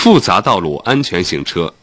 [0.00, 1.74] 复杂道路安全行车。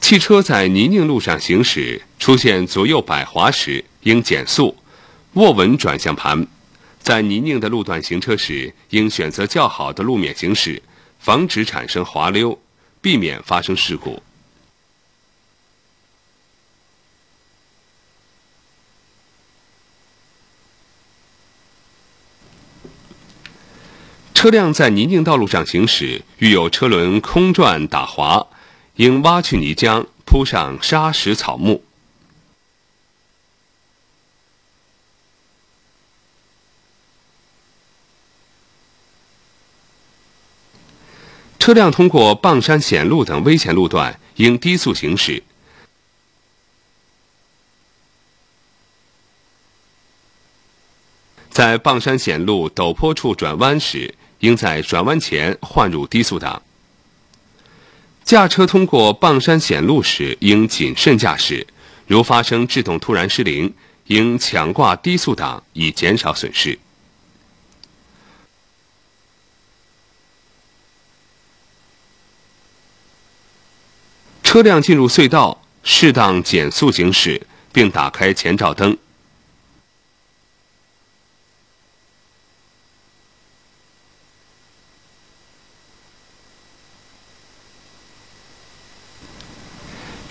[0.00, 4.76] 汽车在泥泞路上行驶，出现左右摆滑时，应减速，
[5.32, 6.46] 握稳转向盘。
[7.00, 10.80] 在泥泞的路段行车时，应选择较好的路面行驶，
[11.18, 12.56] 防止产生滑溜，
[13.00, 14.22] 避免发生事故。
[24.38, 28.46] 车辆在泥泞道路上行驶，遇有车轮空转打滑，
[28.94, 31.82] 应挖去泥浆，铺上沙石草木。
[41.58, 45.42] 车辆通过傍山险路等危险路段，应低速行驶。
[51.50, 56.62] 在傍山险路陡坡处转弯时，应在转弯前换入低速档。
[58.24, 61.66] 驾车通过傍山险路时，应谨慎驾驶。
[62.06, 63.74] 如发生制动突然失灵，
[64.06, 66.78] 应抢挂低速档以减少损失。
[74.42, 78.96] 车辆进入隧道，适当减速行驶，并打开前照灯。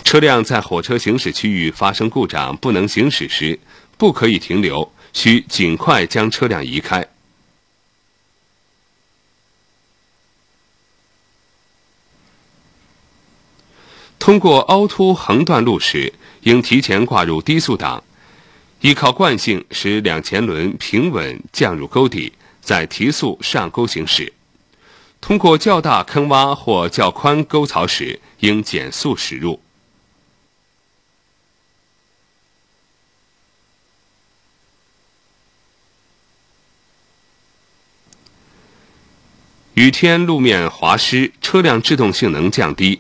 [0.07, 3.59] 车辆在火车行驶区域发生故障不能行驶时，
[3.97, 7.05] 不可以停留，需尽快将车辆移开。
[14.17, 18.01] 通过凹凸横断路时，应提前挂入低速档，
[18.79, 24.31] 依靠惯性使两前轮平稳降入沟底，再提速上沟行驶。
[25.19, 29.59] 通过较大坑洼或较宽沟槽时，应减速驶入。
[39.77, 42.99] 雨天路面滑湿，车辆制动性能降低。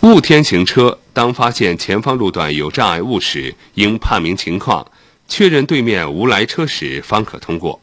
[0.00, 4.90] 雾天行车，当发现前方路段有障碍物时，应判明情况，
[5.28, 7.78] 确认对面无来车时，方可通过。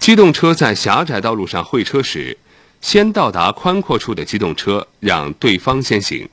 [0.00, 2.36] 机动车在狭窄道路上会车时，
[2.80, 6.26] 先到达宽阔处的机动车让对方先行。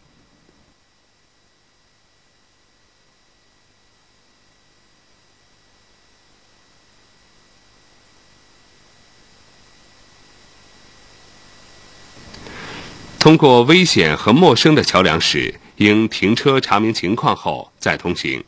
[13.20, 18.42] 通过危险和陌生的桥梁时，应停车查明情况后再通行。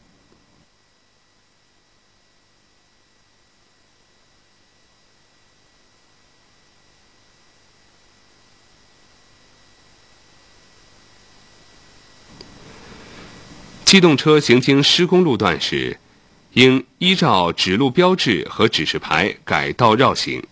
[13.90, 15.98] 机动车行经施工路段时，
[16.54, 20.46] 应依照指路标志和指示牌改道绕行。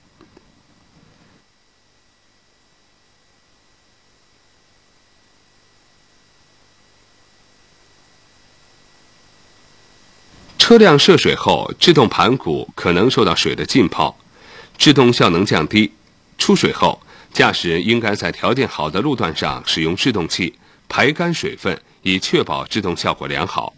[10.58, 14.18] 车辆涉水后，制动盘鼓可能受到水的浸泡，
[14.80, 15.94] 制动效能降低。
[16.40, 17.00] 出水后，
[17.32, 20.56] 驾驶人应该在条件好的路段上使用制动器
[20.90, 21.80] 排干水分。
[22.08, 23.74] 以确保制动效果良好。